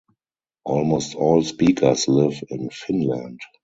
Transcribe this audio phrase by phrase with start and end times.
[0.65, 3.39] Almost all speakers live in Finland.